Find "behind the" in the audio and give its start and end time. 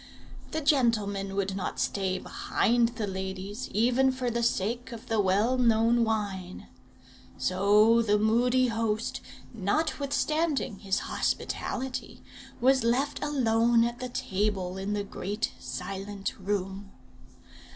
2.17-3.05